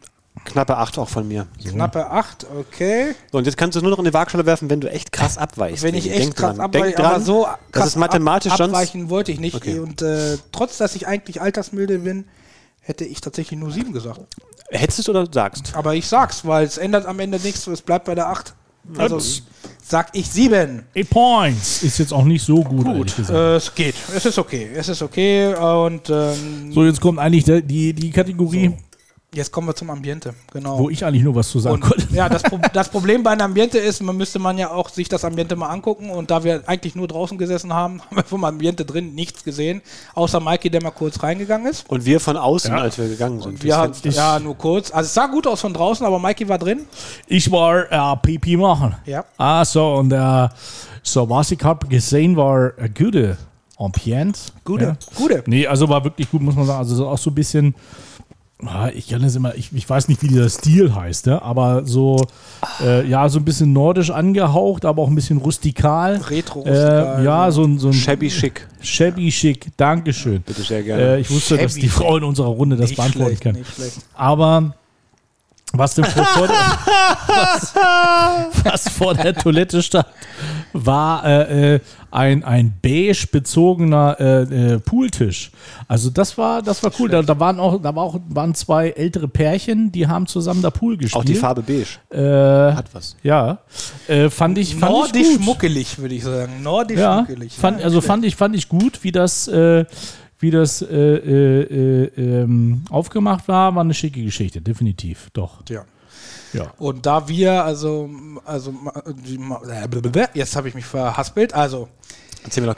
[0.45, 1.47] knappe 8 auch von mir.
[1.67, 3.15] Knappe 8, okay.
[3.31, 5.11] So, und jetzt kannst du es nur noch in die Waagschale werfen, wenn du echt
[5.11, 5.83] krass abweichst.
[5.83, 9.31] Wenn ich echt Denk krass abweiche, aber so das krass ist mathematisch ab, abweichen wollte
[9.31, 9.55] ich nicht.
[9.55, 9.79] Okay.
[9.79, 12.25] Und äh, trotz, dass ich eigentlich altersmilde bin,
[12.79, 14.21] hätte ich tatsächlich nur 7 gesagt.
[14.69, 15.75] Hättest du oder sagst?
[15.75, 18.53] Aber ich sag's, weil es ändert am Ende nichts, es bleibt bei der 8.
[18.97, 19.19] Also
[19.83, 20.83] sag ich 7.
[20.95, 23.29] Eight Points ist jetzt auch nicht so gut, gesagt.
[23.31, 23.95] Äh, es geht.
[24.15, 24.69] Es ist okay.
[24.75, 25.55] Es ist okay.
[25.55, 28.77] Und ähm, So, jetzt kommt eigentlich die, die Kategorie,
[29.35, 30.33] jetzt kommen wir zum Ambiente.
[30.51, 30.79] Genau.
[30.79, 32.07] wo ich eigentlich nur was zu sagen Und, konnte.
[32.13, 35.09] ja, das, Pro das Problem bei einem Ambiente ist, man müsste man ja auch sich
[35.09, 38.43] das Ambiente mal angucken und da wir eigentlich nur draußen gesessen haben, haben wir vom
[38.45, 39.81] Ambiente drin nichts gesehen,
[40.13, 41.89] außer Mikey, der mal kurz reingegangen ist.
[41.89, 43.63] Und wir von außen, als wir gegangen sind.
[43.63, 44.91] Wir haben, ja, nur kurz.
[44.91, 46.81] Also es sah gut aus von draußen, aber Mikey war drin.
[47.27, 48.95] Ich war äh, Pipi machen.
[49.05, 49.25] Ja.
[49.37, 50.47] Ah, so, und äh,
[51.03, 53.37] so, was ich habe gesehen, war eine gute
[53.77, 54.39] Ambiente.
[54.63, 54.97] Gute, Ja.
[55.15, 55.43] gute.
[55.47, 56.79] Nee, also war wirklich gut, muss man sagen.
[56.79, 57.75] Also so auch so ein bisschen,
[58.93, 62.25] ich kann das immer, ich, ich weiß nicht, wie dieser Stil heißt, ja, aber so,
[62.81, 66.15] äh, ja, so ein bisschen nordisch angehaucht, aber auch ein bisschen rustikal.
[66.29, 68.65] Retro Äh, ja, so ein, so ein Shabby chic.
[68.79, 69.67] shabby schick.
[69.75, 70.41] Dankeschön.
[70.41, 71.03] Bitte sehr gerne.
[71.03, 73.57] Äh, ich wusste, dass Shabby die Frau in unserer Runde das Nicht beantworten kann.
[74.13, 74.73] Aber
[75.77, 76.55] was, denn vor, vor der,
[77.27, 77.73] was,
[78.63, 80.07] was vor der Toilette stand,
[80.73, 81.79] war äh, äh,
[82.11, 84.41] ein, ein beige bezogener äh,
[84.75, 85.51] äh, Pooltisch.
[85.87, 87.09] Also das war, das war cool.
[87.09, 90.69] Da, da waren auch, da war auch, waren zwei ältere Pärchen, die haben zusammen da
[90.69, 91.21] Pool gespielt.
[91.21, 91.85] auch die Farbe beige.
[92.09, 93.15] Äh, Hat was.
[93.23, 93.59] ja,
[94.07, 95.45] äh, fand ich, fand Nordisch ich gut.
[95.45, 96.63] muckelig, würde ich sagen.
[96.63, 97.53] Nordisch Ja, muckelig.
[97.53, 99.85] fand, Ja, also fand ich, fand ich gut, wie das, äh,
[100.45, 103.73] wie das äh, äh, äh, ähm, aufgemacht war.
[103.73, 105.63] War eine schicke Geschichte, definitiv, doch.
[105.67, 105.85] Ja.
[106.53, 106.71] Ja.
[106.77, 108.07] Und da wir, also,
[108.45, 108.71] also
[109.27, 109.39] die-
[110.35, 111.51] jetzt habe ich mich verhaspelt.
[111.53, 111.89] Also,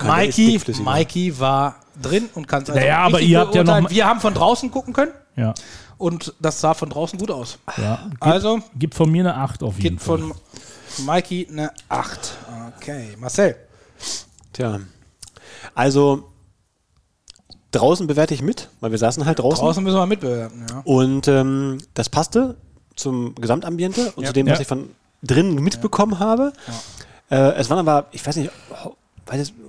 [0.03, 0.59] Mikey?
[0.83, 4.21] Mikey war drin und kann es also Naja, aber ihr habt ja noch Wir haben
[4.21, 5.53] von draußen gucken können Ja,
[5.97, 7.59] und das sah von draußen gut aus.
[7.75, 7.99] ja.
[8.09, 10.19] Gibt, Also, gibt von mir eine 8 auf jeden Fall.
[10.19, 12.37] von Mikey eine 8.
[12.77, 13.57] Okay, Marcel.
[14.53, 14.79] Tja.
[15.75, 16.29] Also,
[17.71, 19.63] draußen bewerte ich mit, weil wir saßen halt draußen.
[19.63, 20.65] Draußen müssen wir mitbewerten.
[20.69, 20.81] Ja.
[20.85, 22.55] Und ähm, das passte
[22.95, 24.27] zum Gesamtambiente und Ja.
[24.29, 24.61] zu dem, was Ja.
[24.61, 24.89] ich von
[25.23, 26.53] drinnen mitbekommen habe.
[27.29, 28.51] Äh, es waren aber, ich weiß nicht,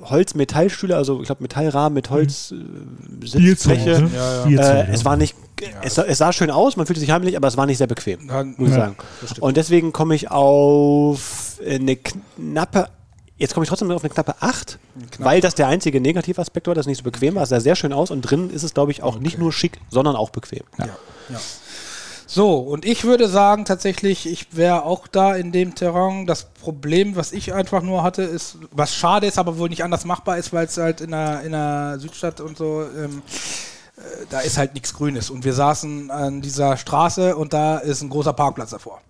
[0.05, 4.03] Holz-Metallstühle, also ich glaube Metallrahmen mit Holz, äh, Sitzfläche.
[4.03, 4.11] ne?
[4.15, 4.73] Ja, ja.
[4.83, 5.35] Äh, es war nicht,
[5.83, 7.87] es, sah- es sah schön aus, man fühlte sich heimlich, aber es war nicht sehr
[7.89, 8.97] bequem, Ja, muss ich ja, sagen.
[9.41, 12.89] Und deswegen komme ich auf eine knappe,
[13.39, 14.79] jetzt komme ich trotzdem auf eine knappe 8,
[15.19, 17.45] weil das der einzige Negativaspekt war, das nicht so bequem war.
[17.45, 19.81] Es sah sehr schön aus und drinnen ist es, glaube ich, auch nicht nur schick,
[19.91, 20.65] sondern auch bequem.
[20.79, 20.87] Ja,
[21.31, 21.41] ja.
[22.31, 26.27] So, und ich würde sagen, tatsächlich, ich wäre auch da in dem Terrain.
[26.27, 30.05] Das Problem, was ich einfach nur hatte, ist, was schade ist, aber wohl nicht anders
[30.05, 33.23] machbar ist, weil es halt in der, in der Südstadt und so, ähm,
[33.97, 35.31] äh, da ist halt nichts Grünes.
[35.31, 39.01] Und wir saßen an dieser Straße und da ist ein großer Parkplatz davor.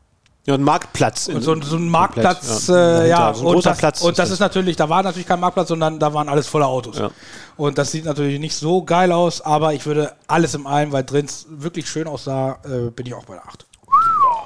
[0.49, 1.29] Ja, ein Marktplatz.
[1.29, 4.01] in- Und so, so ein Marktplatz, ja, äh, ja, so ein und, großer das, Platz.
[4.01, 6.97] und das ist natürlich, da war natürlich kein Marktplatz, sondern da waren alles voller Autos.
[6.99, 7.11] Ja.
[7.59, 11.05] Und das sieht natürlich nicht so geil aus, aber ich würde alles im allem, weil
[11.05, 13.67] drin es wirklich schön aussah, äh, bin ich auch bei der 8.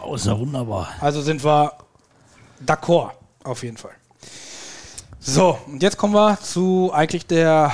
[0.05, 0.89] Oh, ist ja wunderbar.
[1.01, 1.73] Also sind wir
[2.67, 3.11] d'accord,
[3.45, 3.93] auf jeden Fall.
[5.21, 7.71] So, und jetzt kommen wir zu eigentlich der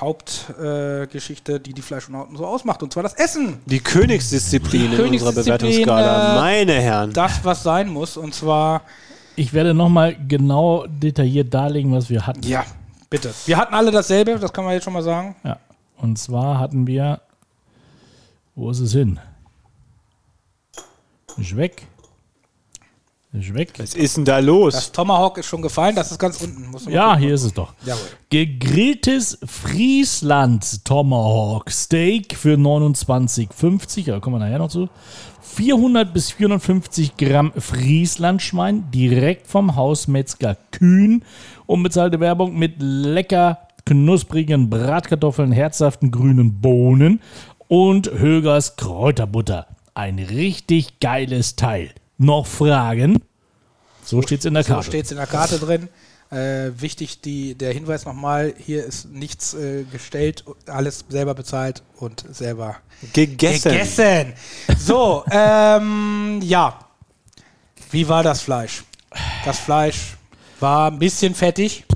[0.00, 3.58] Hauptgeschichte, äh, die die Fleischonauten so ausmacht, und zwar das Essen.
[3.66, 5.44] Die Königsdisziplin, in unserer Königsdisziplin,
[5.84, 6.32] Bewertungsskala.
[6.36, 7.12] äh, Meine Herren.
[7.12, 8.82] Das, was sein muss, und zwar,
[9.36, 12.42] Ich werde nochmal genau detailliert darlegen, was wir hatten.
[12.42, 12.64] ja,
[13.08, 13.32] bitte.
[13.46, 15.36] Wir hatten alle dasselbe, das kann man jetzt schon mal sagen.
[15.44, 15.58] Ja.
[15.98, 17.20] Und zwar hatten wir.
[18.54, 19.18] Wo ist es hin?
[21.38, 21.86] Ist weg.
[23.32, 23.72] Ist weg.
[23.78, 24.74] Was ist denn da los?
[24.74, 26.64] Das Tomahawk ist schon gefallen, das ist ganz unten.
[26.90, 27.20] Ja, gucken.
[27.20, 27.74] hier ist es doch.
[27.86, 28.02] Jawohl.
[28.28, 34.06] Gegrilltes Friesland Tomahawk Steak für 29,50.
[34.06, 34.88] Da kommen wir nachher noch zu.
[35.42, 41.24] 400 bis 450 Gramm Frieslandschwein direkt vom Hausmetzger Kühn.
[41.66, 47.20] Unbezahlte Werbung mit lecker knusprigen Bratkartoffeln, herzhaften grünen Bohnen
[47.68, 49.66] und Högers Kräuterbutter.
[49.94, 51.90] Ein richtig geiles Teil.
[52.20, 53.18] Noch Fragen?
[54.04, 54.86] So steht es in der So Karte.
[54.88, 55.88] steht es in der Karte drin.
[56.30, 62.24] Äh, wichtig die, der Hinweis nochmal, hier ist nichts äh, gestellt, alles selber bezahlt und
[62.30, 62.76] selber
[63.14, 63.72] Gegessen.
[63.72, 64.34] gegessen.
[64.78, 66.78] So, ähm, ja.
[67.90, 68.84] Wie war das Fleisch?
[69.46, 70.16] Das Fleisch
[70.60, 71.86] war ein bisschen fettig.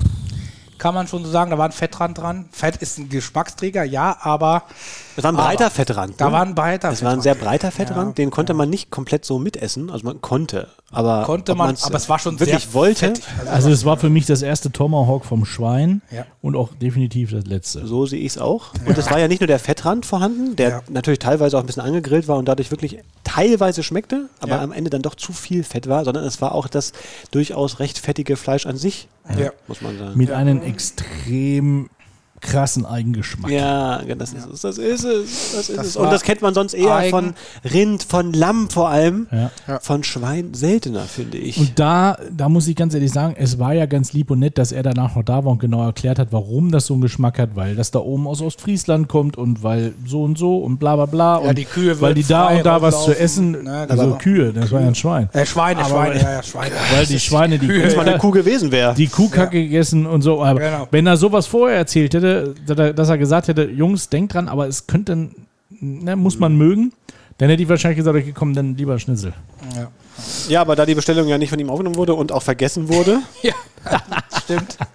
[0.79, 2.49] Kann man schon so sagen, da war ein Fettrand dran.
[2.51, 4.63] Fett ist ein Geschmacksträger, ja, aber
[5.17, 6.19] Es war ein breiter Aber Fettrand.
[6.19, 6.31] da ne?
[6.33, 7.23] war ein breiter Es war ein Fettrand.
[7.23, 9.89] sehr breiter Fettrand, Ja, den konnte man nicht komplett so mitessen.
[9.89, 13.07] Also man konnte, aber Konnte man, aber es war schon wirklich sehr wollte.
[13.07, 13.23] fettig.
[13.49, 16.25] Also es war für mich das erste Tomahawk vom Schwein Ja.
[16.41, 17.87] und auch definitiv das letzte.
[17.87, 18.67] So sehe ich es auch.
[18.85, 20.81] Und es war ja nicht nur der Fettrand vorhanden, der Ja.
[20.89, 24.61] natürlich teilweise auch ein bisschen angegrillt war und dadurch wirklich teilweise schmeckte, aber Ja.
[24.61, 26.91] am Ende dann doch zu viel Fett war, sondern es war auch das
[27.31, 29.51] durchaus recht fettige Fleisch an sich, Ja.
[29.67, 30.17] muss man sagen.
[30.17, 31.89] Mit einem extrem
[32.41, 33.49] krassen Eigengeschmack.
[33.49, 34.61] Ja, das ist es.
[34.61, 35.53] Das ist es.
[35.55, 35.95] Das ist Das es.
[35.97, 37.33] Und das kennt man sonst eher eigen- von
[37.71, 39.27] Rind, von Lamm vor allem.
[39.31, 39.51] Ja.
[39.67, 39.79] Ja.
[39.79, 41.57] Von Schwein seltener, finde ich.
[41.57, 44.57] Und da, da muss ich ganz ehrlich sagen, es war ja ganz lieb und nett,
[44.57, 47.39] dass er danach noch da war und genau erklärt hat, warum das so einen Geschmack
[47.39, 50.95] hat, weil das da oben aus Ostfriesland kommt und weil so und so und bla
[50.95, 51.41] bla bla.
[51.41, 54.17] Ja, und die Kühe weil die da und da was zu essen, Ja, also genau.
[54.17, 55.29] Kühe, das war ja ein Schwein.
[55.33, 56.75] Äh, Schweine, Aber- Schweine, ja, ja, Schweine.
[56.95, 57.81] Weil die Schweine die Kühe.
[57.81, 58.93] Wenn es mal eine Kuh gewesen wäre.
[58.93, 60.43] die Kuhkacke gegessen und so.
[60.43, 60.87] Aber Genau.
[60.91, 62.24] wenn er sowas vorher erzählt hätte,
[62.65, 65.29] dass er- dass er gesagt hätte, Jungs, denkt dran, aber es könnte,
[65.69, 66.93] ne, muss man mögen,
[67.37, 69.33] dann hätte ich wahrscheinlich gesagt, okay, komm, dann lieber Schnitzel.
[69.75, 69.87] Ja.
[70.47, 73.19] Ja, aber da die Bestellung ja nicht von ihm aufgenommen wurde und auch vergessen wurde,
[73.41, 73.53] ja,
[74.43, 74.77] stimmt.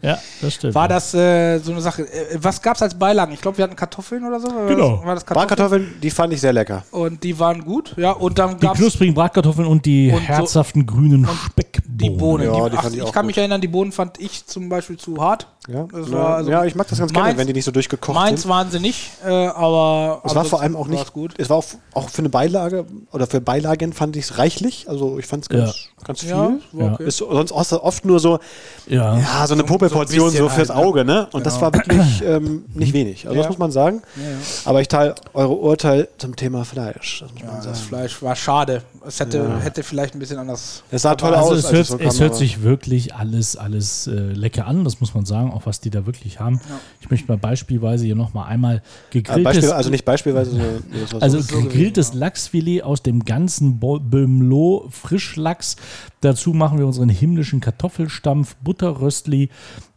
[0.00, 0.74] Ja, das stimmt.
[0.74, 2.02] War das äh, so eine Sache?
[2.02, 3.32] Äh, was gab es als Beilagen?
[3.32, 4.46] Ich glaube, wir hatten Kartoffeln oder so.
[4.48, 4.96] War Genau.
[4.98, 5.48] Das, war das Kartoffeln?
[5.48, 6.84] Bratkartoffeln, die fand ich sehr lecker.
[6.92, 8.12] Und die waren gut, ja.
[8.12, 11.98] Und dann die knusprigen Bratkartoffeln und die Und so- herzhaften grünen Speckbohnen.
[11.98, 12.44] die Bohnen.
[12.46, 13.26] Ja, die, die ach, fand ich ich auch kann gut.
[13.26, 15.48] mich erinnern, die Bohnen fand ich zum Beispiel zu hart.
[15.68, 18.14] Ja, ja, also- ja ich mag das ganz gerne, Meins- wenn die nicht so durchgekocht
[18.14, 18.50] Meins sind.
[18.50, 20.22] waren sie nicht, äh, aber.
[20.24, 21.34] Es war vor allem auch nicht gut.
[21.38, 24.88] Es war auch, auch für eine Beilage oder für Beilagen fand ich es reichlich.
[24.88, 26.30] Also ich fand es ganz, ganz viel.
[26.30, 26.92] Ja, Ja.
[26.92, 27.04] okay.
[27.04, 28.38] Ist sonst auch oft nur so,
[28.86, 29.18] Ja.
[29.18, 30.86] ja, so eine So- Popelportion so so, fürs halt, ne?
[30.86, 31.28] Auge, ne?
[31.32, 33.26] Und das war wirklich ähm, nicht wenig.
[33.26, 33.42] Also Ja.
[33.42, 34.02] das muss man sagen.
[34.16, 34.36] Ja, ja.
[34.66, 37.20] Aber ich teile eure Urteil zum Thema Fleisch.
[37.22, 37.80] Das muss Ja, man das.
[37.80, 38.82] Fleisch war schade.
[39.06, 40.82] Es hätte, hätte vielleicht ein bisschen anders.
[40.90, 41.58] Es sah toll Also aus.
[41.58, 45.14] es als hört, so es hört sich wirklich alles, alles äh, lecker an, das muss
[45.14, 46.60] man sagen, auch was die da wirklich haben.
[47.00, 50.98] Ich möchte mal beispielsweise hier nochmal einmal Ah, gegrilltes, Beispiel, also nicht beispielsweise, sondern nee,
[51.20, 51.60] also so.
[51.62, 55.76] gegrilltes Lachsfilet aus dem ganzen Bömlo Frischlachs.
[56.20, 59.48] Dazu machen wir unseren himmlischen Kartoffelstampf, Butterröstli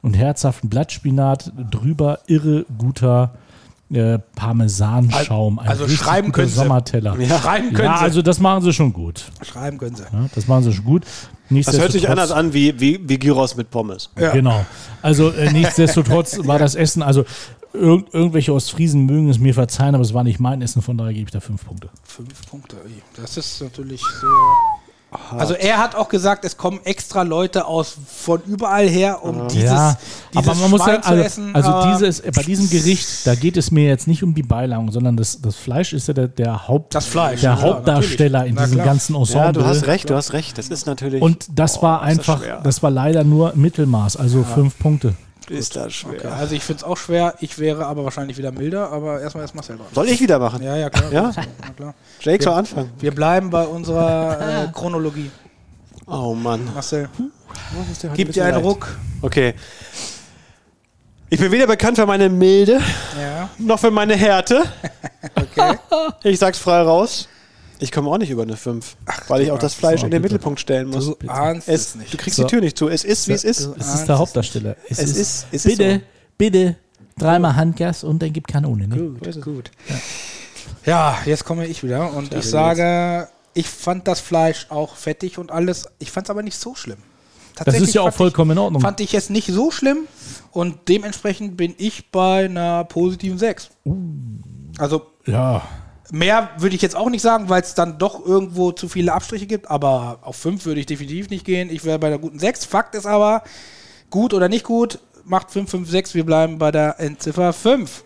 [0.01, 1.51] und herzhaften Blattspinat.
[1.71, 3.33] Drüber irre guter
[3.91, 5.59] äh, Parmesanschaum.
[5.59, 6.55] Ein Also schreiben können Sie.
[6.55, 7.15] Sommerteller.
[7.15, 8.03] Schreiben können Ja, sie.
[8.03, 9.25] also das machen sie schon gut.
[9.41, 10.03] Schreiben können sie.
[10.03, 11.05] Ja, das machen sie schon gut.
[11.49, 14.09] Das hört sich anders an wie, wie, wie Gyros mit Pommes.
[14.19, 14.31] Ja.
[14.31, 14.65] Genau.
[15.01, 17.25] Also äh, nichtsdestotrotz war das Essen, also
[17.73, 21.13] irg irgendwelche Ostfriesen mögen es mir verzeihen, aber es war nicht mein Essen, von daher
[21.13, 21.89] gebe ich da fünf Punkte.
[22.03, 22.77] Fünf Punkte.
[23.15, 24.78] Das ist natürlich sehr.
[25.35, 29.63] Also er hat auch gesagt, es kommen extra Leute aus von überall her, um dieses,
[29.71, 29.97] ja,
[30.33, 31.55] dieses aber man muss Schwein sagen, zu also, essen.
[31.55, 34.91] also aber dieses, bei diesem Gericht, da geht es mir jetzt nicht um die Beilagung,
[34.91, 38.49] sondern das, das Fleisch ist ja der, der Haupt, Das Fleisch, der ja, Hauptdarsteller natürlich.
[38.49, 38.85] in Na diesem klar.
[38.87, 39.45] ganzen Ensemble.
[39.45, 40.57] Ja, du hast recht, du hast recht.
[40.59, 41.21] Das ist natürlich.
[41.23, 42.61] Und das Oh, war das einfach, schwer.
[42.63, 45.15] das war leider nur Mittelmaß, also fünf Punkte.
[45.49, 46.19] Ist das schwer.
[46.19, 47.35] Okay, also ich finde es auch schwer.
[47.39, 49.87] Ich wäre aber wahrscheinlich wieder milder, aber erstmal ist Marcel dran.
[49.93, 50.61] Soll ich wieder machen?
[50.63, 51.11] Ja, ja, klar.
[51.11, 51.31] Ja?
[51.35, 51.95] Na klar.
[52.21, 52.91] Jake soll anfangen.
[52.99, 55.31] Wir bleiben bei unserer äh, Chronologie.
[56.05, 56.69] Oh Mann.
[56.73, 57.09] Marcel,
[57.77, 58.65] heute gib ein dir einen leicht?
[58.65, 58.97] Ruck.
[59.21, 59.53] Okay.
[61.31, 62.81] Ich bin weder bekannt für meine Milde
[63.19, 64.63] Ja, noch für meine Härte.
[65.35, 65.77] okay.
[66.23, 67.27] Ich sag's frei raus.
[67.79, 68.97] Ich komme auch nicht über eine 5,
[69.29, 70.21] weil ich auch das Fleisch in den.
[70.21, 71.05] Mittelpunkt stellen muss.
[71.05, 72.13] Du ahnst Es, es nicht.
[72.13, 72.43] du kriegst So.
[72.43, 72.89] die Tür nicht zu.
[72.89, 73.69] Es ist, wie es ist.
[73.77, 74.75] Es ist der Hauptdarsteller.
[74.89, 76.01] Es ist, es ist bitte, so.
[76.37, 76.75] bitte,
[77.17, 78.87] dreimal Handgas und dann gibt Kanone.
[78.87, 78.97] Ne?
[78.97, 79.71] Gut, gut.
[80.85, 85.51] Ja, jetzt komme ich wieder und ich sage, ich fand das Fleisch auch fettig und
[85.51, 85.87] alles.
[85.99, 86.99] Ich fand es aber nicht so schlimm.
[87.65, 88.81] Das ist ja auch vollkommen in Ordnung.
[88.81, 89.99] Fand ich jetzt nicht so schlimm
[90.51, 93.69] und dementsprechend bin ich bei einer positiven 6.
[94.77, 95.63] Also Ja,
[96.11, 99.47] mehr würde ich jetzt auch nicht sagen, weil es dann doch irgendwo zu viele Abstriche
[99.47, 101.69] gibt, aber auf 5 würde ich definitiv nicht gehen.
[101.69, 102.65] Ich wäre bei der guten 6.
[102.65, 103.43] Fakt ist aber,
[104.09, 106.15] gut oder nicht gut, macht 5, 5, 6.
[106.15, 108.03] Wir bleiben bei der Endziffer 5.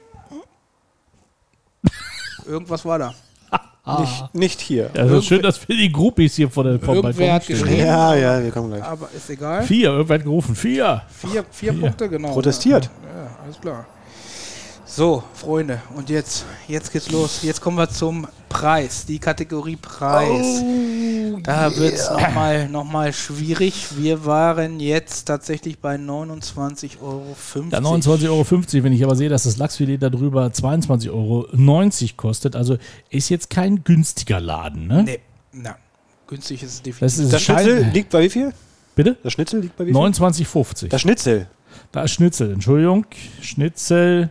[2.45, 3.13] Irgendwas war da.
[3.99, 4.89] Nicht, nicht hier.
[4.95, 7.59] also schön, dass wir die Groupies hier vor der vor dem Irgendwer Balkon hat stehen.
[7.59, 7.85] geschrien.
[7.85, 8.83] Ja, ja, wir kommen gleich.
[8.83, 9.63] Aber ist egal.
[9.63, 10.55] Vier, irgendwer hat gerufen.
[10.55, 11.01] Vier.
[11.09, 12.31] Vier, vier Punkte, genau.
[12.31, 12.89] Protestiert.
[13.03, 13.85] Ja, ja, alles klar.
[14.95, 17.41] So, Freunde, und jetzt, jetzt geht's los.
[17.41, 20.63] Jetzt kommen wir zum Preis, die Kategorie Preis.
[21.41, 23.97] da wird's noch nochmal noch mal schwierig.
[23.97, 27.35] Wir waren jetzt tatsächlich bei 29,50 Euro.
[27.71, 28.83] Ja, 29,50 Euro.
[28.83, 31.47] Wenn ich aber sehe, dass das Lachsfilet darüber 22,90 Euro
[32.15, 32.77] kostet, also
[33.09, 34.85] ist jetzt kein günstiger Laden.
[34.85, 35.03] Ne?
[35.05, 35.19] Nee,
[35.53, 35.75] na,
[36.27, 36.99] günstig ist es definitiv.
[36.99, 38.53] Das ist Das Schnitzel liegt bei wie viel?
[38.95, 39.17] Bitte?
[39.23, 39.99] Das Schnitzel liegt bei wie viel?
[39.99, 40.89] 29,50.
[40.89, 41.47] Das Schnitzel.
[41.91, 43.07] Da ist Schnitzel, Entschuldigung.
[43.41, 44.29] Schnitzel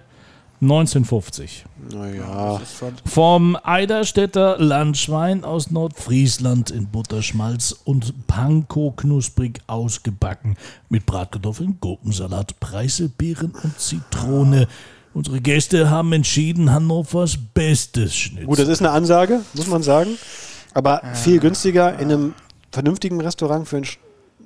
[0.63, 1.65] 1950.
[1.93, 2.61] Naja.
[3.05, 10.57] Vom Eiderstädter Landschwein aus Nordfriesland in Butterschmalz und Panko knusprig ausgebacken.
[10.89, 14.69] Mit Bratkartoffeln, Gurkensalat, Preiselbeeren und Zitrone.
[15.15, 18.47] Unsere Gäste haben entschieden, Hannovers bestes Schnitzel.
[18.47, 20.17] Gut, das ist eine Ansage, muss man sagen.
[20.75, 22.35] Aber viel günstiger in einem
[22.71, 23.85] vernünftigen Restaurant für ein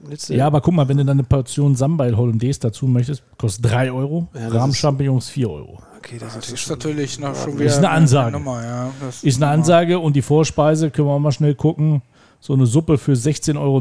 [0.07, 0.37] Schnitzel.
[0.37, 3.91] Ja, aber guck mal, wenn du dann eine Portion Sambail Hollandaise dazu möchtest, kostet 3
[3.93, 4.29] Euro.
[4.35, 5.79] Ja, Rahmchampignons 4 Euro.
[5.99, 6.77] okay, das ist Das natürlich ist schon.
[6.79, 8.33] natürlich noch schon Ist wieder eine Ansage.
[8.33, 8.91] Nummer, ja.
[9.01, 12.03] Das Ist eine Ansage und die Vorspeise, können wir auch mal schnell gucken.
[12.41, 13.79] So eine Suppe für 16,90 Euro.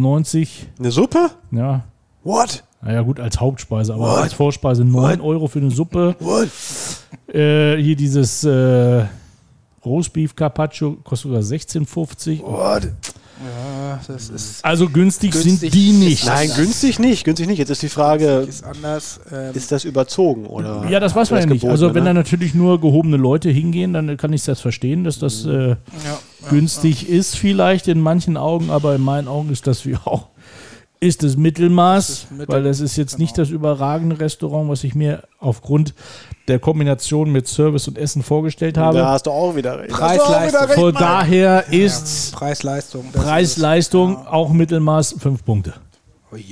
[0.79, 1.29] Eine Suppe?
[1.51, 1.83] Ja,
[2.23, 2.63] What?
[2.81, 4.23] naja gut, als Hauptspeise, aber What?
[4.23, 6.15] als Vorspeise 9 Euro für eine Suppe.
[6.19, 6.49] What?
[7.33, 9.05] Äh, hier dieses äh,
[9.85, 12.41] Roastbeef Carpaccio kostet sogar 16,50.
[12.41, 12.87] What?
[13.43, 16.25] Ja, das ist, Also günstig, Günstig sind die nicht.
[16.25, 17.25] Nein, günstig nicht.
[17.25, 17.57] Günstig nicht.
[17.57, 19.19] Jetzt ist die Frage, ist anders.
[19.31, 20.85] Ähm, ist das überzogen oder?
[20.89, 21.65] Ja, das weiß man ja nicht.
[21.65, 22.19] Also wenn da ne?
[22.19, 25.77] natürlich nur gehobene Leute hingehen, dann kann ich das verstehen, dass das äh, ja,
[26.49, 30.27] günstig ist vielleicht in manchen Augen, aber in meinen Augen ist das wie auch
[30.99, 33.45] ist das Mittelmaß, Das ist Mittel- weil das ist jetzt nicht genau.
[33.45, 35.93] das überragende Restaurant, was ich mir aufgrund
[36.47, 38.99] der Kombination mit Service und Essen vorgestellt habe.
[38.99, 39.89] Da hast du auch wieder recht.
[39.91, 40.67] Preis-Leistung.
[40.69, 43.05] Von daher ist Preis-Leistung.
[43.13, 45.73] das Preis-Leistung auch Mittelmaß fünf Punkte.
[46.35, 46.45] Ist-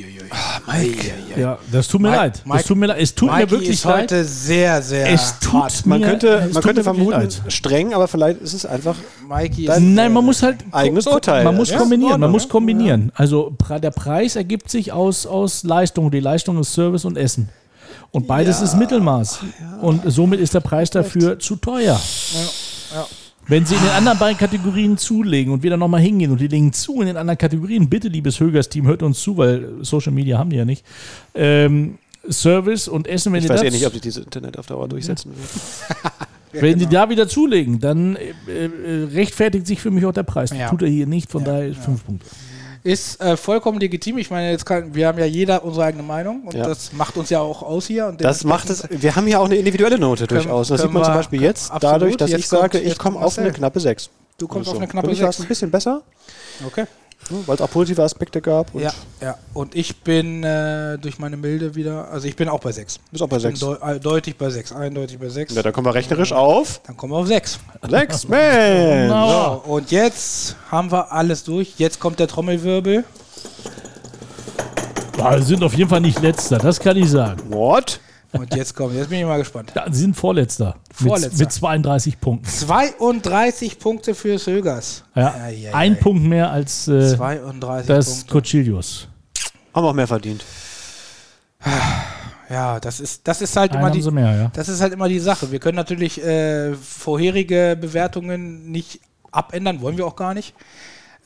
[0.67, 1.41] Uiuiui.
[1.41, 2.41] Ja, das tut mir Mike- leid.
[2.45, 3.01] Mike- das tut mir leid.
[3.01, 4.01] Es tut Mikey mir wirklich ist leid.
[4.03, 5.85] heute sehr, sehr Es tut hart.
[5.85, 7.41] Man mir- könnte, es man tut könnte vermuten, leid.
[7.49, 8.95] streng, aber vielleicht ist es einfach.
[9.27, 11.43] Mikey Nein, ist, Nein, man muss halt Eigenes Urteil.
[11.43, 12.19] Man muss Ja, kombinieren.
[12.21, 12.49] Man muss ja.
[12.49, 13.11] kombinieren.
[13.15, 16.11] Also pra- der Preis ergibt sich aus, aus Leistung.
[16.11, 17.49] Die Leistung ist Service und Essen.
[18.11, 19.39] Und beides ist Mittelmaß.
[19.81, 21.99] Und somit ist der Preis dafür zu teuer.
[23.47, 26.47] Wenn Sie in den anderen beiden Kategorien zulegen und wir dann nochmal hingehen und die
[26.47, 30.37] legen zu in den anderen Kategorien, bitte, liebes Högers-Team, hört uns zu, weil Social Media
[30.37, 30.85] haben die ja nicht.
[31.35, 31.97] Ähm,
[32.29, 34.65] Service und Essen, wenn Ich ihr weiß das, eh nicht, ob sich dieses Internet auf
[34.65, 36.13] Dauer durchsetzen wird.
[36.53, 40.51] wenn Sie da wieder zulegen, dann äh, äh, rechtfertigt sich für mich auch der Preis.
[40.51, 40.69] Ja.
[40.69, 42.25] Tut er hier nicht, von daher ist fünf Punkte.
[42.83, 44.17] Ist äh, vollkommen legitim.
[44.17, 46.65] Ich meine, jetzt kann, wir haben ja jeder unsere eigene Meinung und Ja.
[46.65, 48.07] das macht uns ja auch aus hier.
[48.07, 48.83] Und Das macht es.
[48.89, 50.67] Wir haben hier auch eine individuelle Note Können- durchaus.
[50.67, 51.83] Das sieht man zum wir- Beispiel jetzt, absolut.
[51.95, 54.09] dadurch, dass Jetzt ich sage, kommt- ich jetzt komme auf eine knappe 6.
[54.37, 54.79] Du kommst auf So.
[54.79, 55.45] eine knappe Für mich war es 6.
[55.45, 56.01] ein bisschen besser,
[56.65, 56.85] Okay.
[57.29, 58.73] Weil es auch positive Aspekte gab.
[58.73, 59.35] Und Ja, ja.
[59.53, 62.99] Und ich bin äh, durch meine Milde wieder, also ich bin auch bei 6.
[63.11, 63.59] Bist auch bei Ich bin 6.
[63.59, 65.53] deu äh, deutlich bei 6, eindeutig bei 6.
[65.55, 66.81] Ja, da kommen wir rechnerisch auf.
[66.85, 67.59] Dann kommen wir auf 6.
[67.89, 69.09] 6, man!
[69.09, 71.73] So, und jetzt haben wir alles durch.
[71.77, 73.03] Jetzt kommt der Trommelwirbel.
[75.37, 77.41] Sie sind auf jeden Fall nicht letzter, das kann ich sagen.
[77.53, 77.99] What?
[78.33, 79.71] Und jetzt kommt, jetzt bin ich mal gespannt.
[79.75, 80.75] Ja, Sie sind Vorletzter.
[80.91, 81.29] Vorletzter.
[81.29, 82.47] Mit, mit 32 Punkten.
[82.47, 85.03] 32 Punkte für Sögers.
[85.15, 85.95] Ja, ei, ein ei.
[85.95, 88.33] Punkt mehr als äh, 32 das Punkte.
[88.33, 89.07] Cochilios.
[89.73, 90.43] Haben auch mehr verdient.
[92.49, 94.51] Ja, das ist, das ist halt Einen immer die, mehr, ja.
[94.53, 95.51] das ist halt immer die Sache.
[95.51, 98.99] Wir können natürlich äh, vorherige Bewertungen nicht
[99.31, 100.53] abändern, wollen wir auch gar nicht.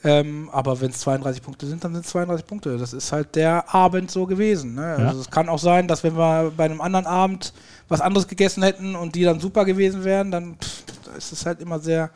[0.04, 2.78] Ähm, aber wenn es 32 Punkte sind, dann sind es 32 Punkte.
[2.78, 4.74] Das ist halt der Abend so gewesen.
[4.74, 4.96] Ne?
[4.98, 5.08] Ja.
[5.08, 7.52] Also es kann auch sein, dass wenn wir bei einem anderen Abend
[7.88, 10.84] was anderes gegessen hätten und die dann super gewesen wären, dann pff,
[11.16, 12.10] ist es halt immer sehr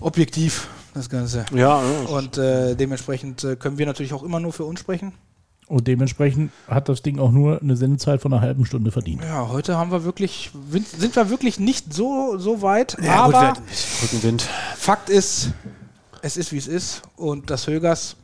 [0.00, 1.44] objektiv, das Ganze.
[1.52, 2.08] Ja, ja.
[2.08, 5.12] Und äh, dementsprechend äh, können wir natürlich auch immer nur für uns sprechen.
[5.68, 9.22] Und dementsprechend hat das Ding auch nur eine Sendezeit von einer halben Stunde verdient.
[9.24, 12.96] Ja, heute haben wir wirklich, sind wir wirklich nicht so, so weit.
[13.02, 13.52] ja gut, wir aber
[14.02, 14.42] Rückenwind.
[14.76, 15.52] Fakt ist,
[16.22, 17.02] es ist wie es ist.
[17.16, 18.16] Und das Högers,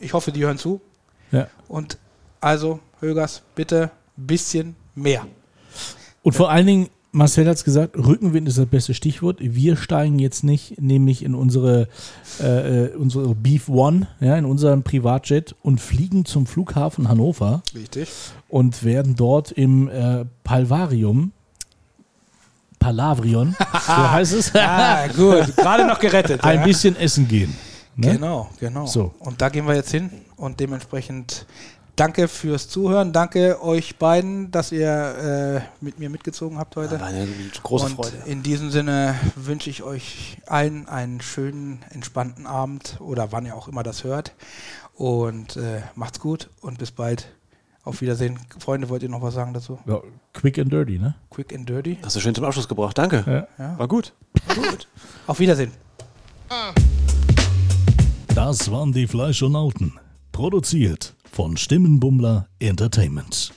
[0.00, 0.80] ich hoffe, die hören zu.
[1.30, 1.46] Ja.
[1.68, 1.98] Und
[2.40, 5.26] also, Högers, bitte ein bisschen mehr.
[6.22, 9.36] Und vor allen Dingen, Marcel hat es gesagt, Rückenwind ist das beste Stichwort.
[9.40, 11.88] Wir steigen jetzt nicht, nämlich in unsere,
[12.40, 18.08] äh, äh, unsere Beef One, ja, in unserem Privatjet und fliegen zum Flughafen Hannover Richtig.
[18.48, 21.32] und werden dort im äh, Palvarium,
[22.82, 25.56] Palavrion, so heißt es, Ah, gut.
[25.56, 26.42] Gerade noch gerettet.
[26.44, 26.64] ein ja.
[26.64, 27.56] bisschen essen gehen.
[27.96, 28.12] Ne?
[28.14, 28.86] Genau, genau.
[28.86, 29.14] So.
[29.18, 31.46] Und da gehen wir jetzt hin und dementsprechend
[31.94, 33.12] danke fürs Zuhören.
[33.12, 36.98] Danke euch beiden, dass ihr äh, mit mir mitgezogen habt heute.
[37.00, 37.28] War eine
[37.62, 38.16] große und Freude.
[38.24, 43.68] in diesem Sinne wünsche ich euch allen einen schönen, entspannten Abend oder wann ihr auch
[43.68, 44.32] immer das hört.
[44.94, 47.28] Und äh, macht's gut und bis bald.
[47.84, 48.38] Auf Wiedersehen.
[48.58, 49.78] Freunde, wollt ihr noch was sagen dazu?
[49.86, 50.00] Ja,
[50.32, 51.16] quick and dirty, ne?
[51.30, 51.98] Quick and dirty.
[52.02, 52.96] Hast du schön zum Abschluss gebracht.
[52.96, 53.48] Danke.
[53.58, 53.78] Ja.
[53.78, 54.12] War gut.
[55.26, 55.72] Auf Wiedersehen.
[58.34, 59.98] Das waren die Fleischonauten.
[60.30, 63.52] Produziert von Stimmenbummler Entertainment.